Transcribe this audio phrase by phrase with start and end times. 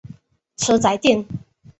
[0.57, 1.23] 车仔电。